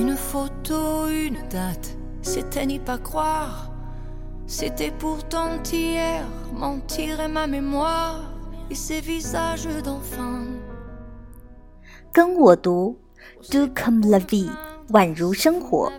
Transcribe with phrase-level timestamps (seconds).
[0.00, 3.70] Une photo, une date, c'était n'y pas croire.
[4.46, 6.24] C'était pourtant hier,
[6.58, 8.22] mentir et ma mémoire
[8.70, 10.46] et ces visages d'enfants.
[12.10, 12.96] 跟我读
[13.50, 14.48] ，Do come la vie，
[14.88, 15.92] 宛如生活。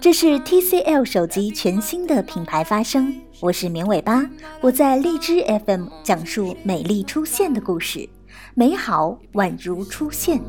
[0.00, 3.12] 这是 TCL 手机全新的品牌发声。
[3.40, 4.24] 我是绵尾巴，
[4.60, 8.08] 我在荔枝 FM 讲述美丽出现的故事，
[8.54, 10.40] 美好宛如出现。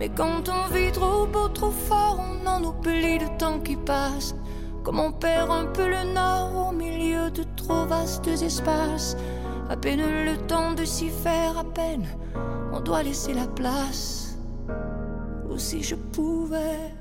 [0.00, 4.34] Mais quand on vit trop beau, trop fort, on en oublie le temps qui passe.
[4.84, 9.16] Comme on perd un peu le nord au milieu de trop vastes espaces.
[9.68, 12.04] À peine le temps de s'y faire, à peine
[12.72, 14.36] on doit laisser la place.
[15.48, 16.92] Ou si je pouvais.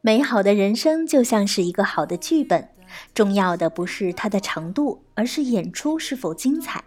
[0.00, 2.68] 美好的人生就像是一个好的剧本，
[3.14, 6.84] 重要的不是它的长度，而是演出是否精彩。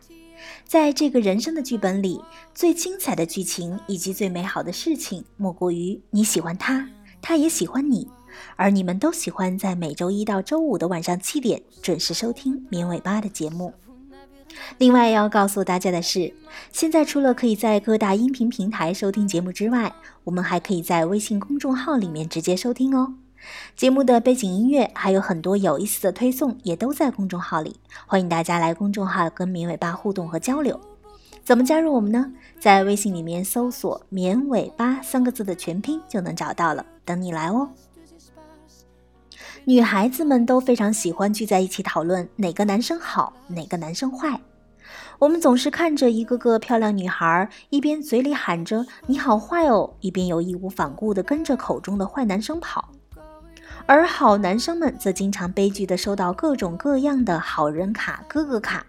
[0.66, 2.20] 在这个人生的剧本里，
[2.54, 6.88] 最精彩的剧情以及最美好的事情，莫过于你喜欢他，
[7.20, 8.08] 他也喜欢你，
[8.56, 13.72] 而你们都喜欢在每周一到周五的晚上七点准时收听绵尾巴的节目。
[14.76, 16.34] 另外要告诉大家的是，
[16.72, 23.14] 现在除了可以在各大音频平台收听节目之外，我们还可以在微信公众号里面直接收听哦。
[23.76, 27.76] 节目的背景音乐还有很多有意思的推送，也都在公众号里，
[28.06, 30.78] 欢迎大家来公众号跟绵尾巴互动和交流。
[31.44, 32.32] 怎么加入我们呢？
[32.60, 37.68] 在微信里面搜索“绵尾巴”三个字的全拼就能找到了，等你来哦。
[39.64, 44.40] 女孩子们都非常喜欢聚在一起讨论哪个男生好，哪个男生坏。
[45.18, 52.88] 我们总是看着一个个漂亮女孩，一边嘴里喊着“你好坏哦”，一边又义无反顾地跟着口中的坏男生跑。
[53.86, 58.86] 而好男生们则经常悲剧的收到各种各样的好人卡、哥哥卡，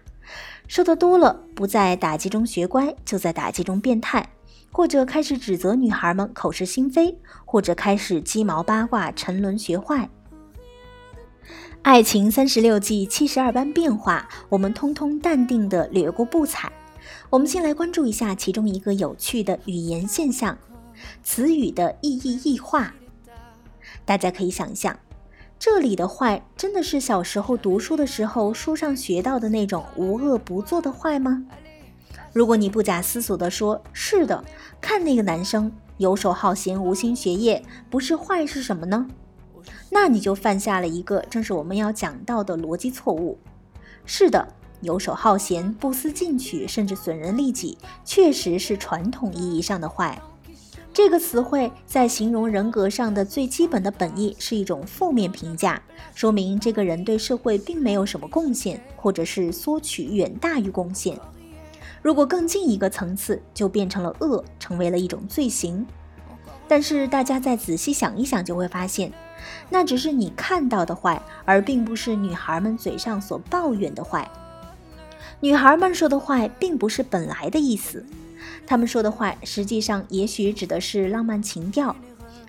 [0.68, 4.30] 收的多了，不在打击中学乖，就在打击中变态，
[4.70, 10.08] 或者开始指责女孩们口是心非，或者开始鸡毛八卦、沉沦学坏。
[11.82, 16.72] 爱情三十六计，七十二般变化，我们通通淡定的掠过不睬。
[17.28, 20.56] 我们先来关注一下其中一个有趣的语言现象：
[21.22, 22.94] 词语的意义异化。
[24.04, 24.98] 大家可以想象，
[25.58, 31.44] 这里的坏真的是小时候读书的时候书上学到的那种无恶不作的坏吗？
[32.32, 34.44] 如果你不假思索地说是的，
[34.80, 39.06] 看那个男生游手好闲、无心学业，不是坏是什么呢？
[39.90, 43.38] 那你就犯下了一个正是我们要讲到的逻辑错误。
[44.04, 44.48] 是的，
[44.80, 50.20] 游手好闲、不思进取，甚至损人利己，确实是传统意义上的坏。
[50.94, 55.82] 这个词汇在形容人格上的最基本的本意是一种负面评价，
[56.14, 61.18] 说明这个人对社会并没有什么贡献，或者是索取远大于贡献。
[62.00, 65.84] 如果更进一个层次，就变成了恶，成为了一种罪行。
[66.68, 69.12] 但是大家再仔细想一想，就会发现，
[69.70, 74.30] 那只是你看到的坏，而并不是女孩们嘴上所抱怨的坏。
[75.40, 78.06] 女孩们说的坏，并不是本来的意思。
[78.66, 81.94] 他们说的坏，实际上也许指的是浪漫情调，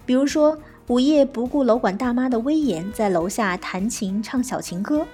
[0.05, 5.05] 比如说午夜不顾楼管大妈的威严，在楼下弹琴唱小情歌。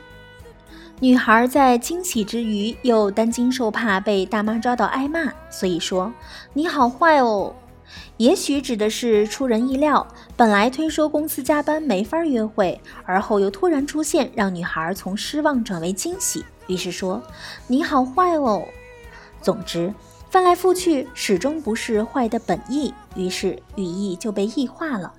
[1.00, 6.14] 女孩在惊喜之余，又担惊受怕被大妈抓到挨骂，所以说
[6.54, 7.56] 你好坏哦。
[8.18, 10.06] 也许指的是出人意料，
[10.38, 17.20] 本来推说公司加班没法约会，而后又突然出现，让女孩从失望转为惊喜，于是说
[17.66, 18.64] 你好坏哦。
[19.42, 19.92] 总之。
[20.31, 25.14] 翻来覆去，始终不是坏的本意，于是语义就被异化了。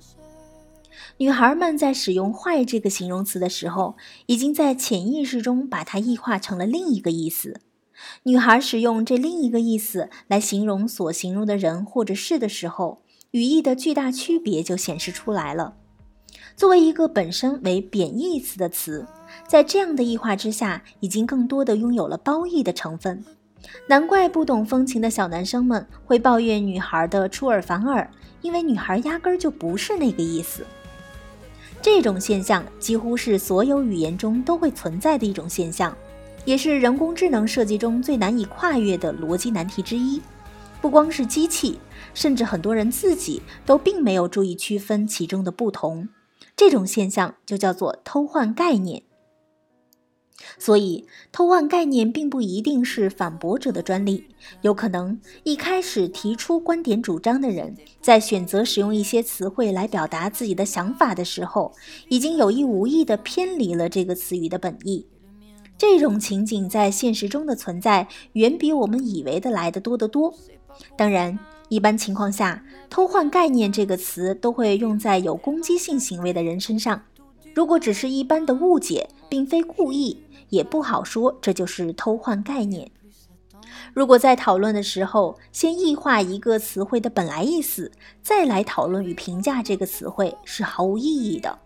[1.17, 7.61] 女孩们在使用“坏”这个形容词的时候，已经在潜意识中把它异化成了另一个意思。
[8.23, 15.75] 女孩使用这另一个意思来形容所形容的人或者事的时候，语义的巨大区别就显示出来了。
[16.55, 19.05] 作为一个本身为贬义词的词，
[19.47, 23.23] 在这样的异化之下，已经更多的拥有了褒义的成分。
[23.87, 28.09] 难怪不懂风情的小男生们会抱怨女孩的出尔反尔，
[28.41, 30.65] 因为女孩压根儿就不是那个意思。
[31.81, 35.95] 这种现象几乎是所有语言中都会存在的一种现象，
[36.45, 40.21] 也是人工智能设计中最难以跨越的逻辑难题之一。
[40.81, 41.79] 不光是机器，
[42.13, 46.07] 甚至很多人自己都并没有注意区分其中的不同。
[46.55, 49.03] 这种现象就叫做偷换概念。
[50.57, 54.27] 所以，偷换概念并不一定是反驳者的专利，
[54.61, 61.73] 有可能一开始提出观点主张的人，在选择使用一些词汇来表达自己的想法的时候，
[62.09, 65.07] 已经有意无意地偏离了这个词语的本意。
[65.77, 70.33] 这种情景在现实中的存在，远比我们以为的来得多得多。
[70.95, 71.37] 当然，
[71.69, 77.03] 一般情况下，偷换概念这个词都会用在有攻击性行为的人身上。
[77.53, 82.89] 如果只是一般的误解，并非故意，也不好说这就是偷换概念。
[83.93, 87.91] 如果在讨论的时候先异化一个词汇的本来意思，
[88.21, 91.59] 再来讨论与评价这个词汇，是毫无意义的。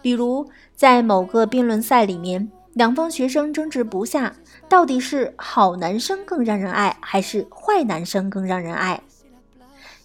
[0.00, 4.36] 比如在某个辩论赛里面，两方学生争执不下，
[4.68, 9.02] 到底是好男生更让人爱，还是坏男生更让人爱？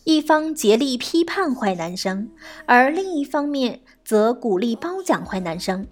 [0.03, 2.29] 一方竭力批判坏男生，
[2.65, 5.87] 而另一方面则鼓励褒奖坏男生。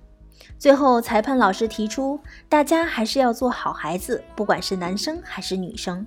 [0.58, 6.06] 最后，裁判老师提出，大家还是要做好孩子，不管是男生还是女生。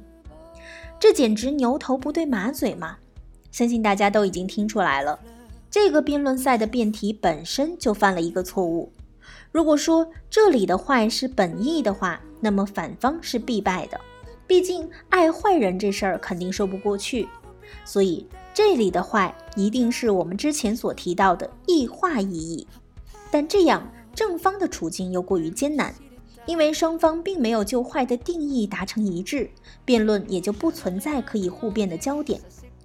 [1.00, 2.96] 这简直牛头不对马嘴嘛！
[3.50, 5.18] 相信大家都已经听出来了，
[5.70, 8.92] 这个辩论赛的辩题本身就犯了一个错误。
[9.50, 14.00] 如果说这里的坏是本意的话，那么反方是必败的。
[14.46, 17.28] 毕竟爱坏人这事儿肯定说不过去。
[17.84, 22.64] 所以这里的坏一定是我们之前所提到的异化意义，
[23.28, 25.92] 但这样正方的处境又过于艰难，
[26.46, 29.50] 因为双方并没有就坏的定义达成一致，
[29.84, 32.40] 辩论也就不存在可以互辩的焦点。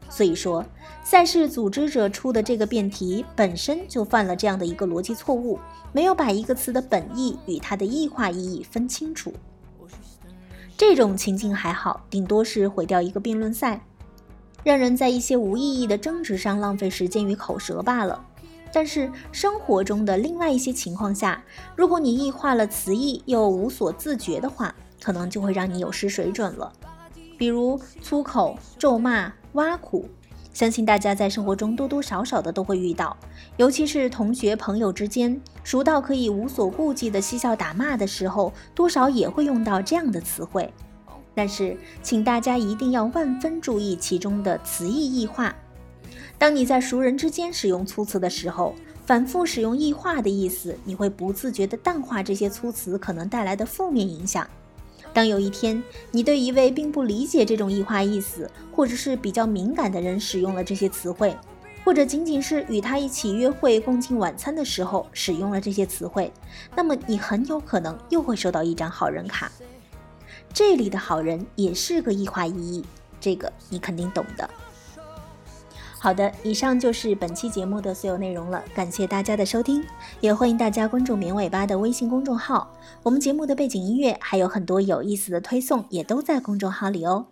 [0.10, 0.66] 所以说，
[1.04, 5.60] 赛事组织者出的这个辩题本身就犯了这样的一个逻辑错误，
[5.94, 9.31] 没有把一个词的本意与它的异化意义分清楚。
[10.75, 13.86] 这种情境还好，顶多是毁掉一个辩论赛。
[14.64, 18.24] 让人在一些无意义的争执上浪费时间与口舌罢了。
[18.72, 21.44] 但是生活中的另外一些情况下，
[21.76, 26.72] 如果你异化了词义又无所自觉的话，可能就会让你有失水准了。
[27.38, 30.08] 比如粗口、咒骂、挖苦，
[30.54, 33.18] 相信大家在生活中多多少少的都会遇到，
[33.58, 40.72] 尤其是同学朋友之间，熟到可以无所顾忌的嬉笑打骂的时候，多少也会用到这样的词汇。
[41.40, 45.56] 但是，请大家一定要万分注意其中的词义异化。
[46.38, 48.76] 当你在熟人之间使用粗词的时候，
[49.06, 54.46] 反复使用异化的意思，你会不自觉地淡化这些粗词可能带来的负面影响。
[55.14, 55.82] 当有一天
[56.12, 61.34] 你对一位并不理解这种异化意思，或者是比较敏感的人使用了这些词汇，
[61.86, 66.30] 或者仅仅是与他一起约会共进晚餐的时候使用了这些词汇，
[66.76, 69.50] 那么你很有可能又会收到一张好人卡。
[70.54, 72.86] 这里的好人也是个异化意义，
[73.19, 74.50] 这个你肯定懂的。
[76.01, 79.84] 好的，以上就是本期节目的所有内容了，感谢大家的收听，
[80.22, 82.74] 也欢迎大家关注“绵尾巴”的微信公众号。
[83.04, 87.28] 我们节目的背景音乐还有很多有意思的推送，也都在公众号里哦。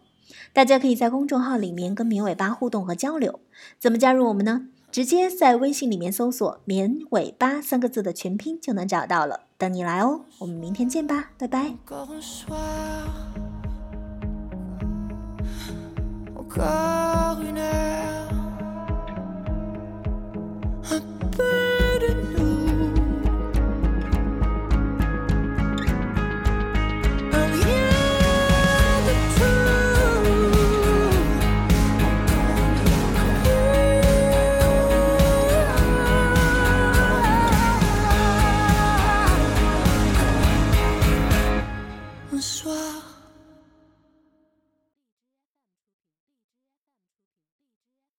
[0.51, 3.39] 大家可以在公众号里面跟绵尾巴互动和交流。
[3.79, 4.67] 怎么加入我们呢？
[4.91, 9.41] 直接在微信里面搜索“绵尾巴”三个字的全拼就能找到了。
[9.57, 11.75] 等你来哦，我们明天见吧，拜拜。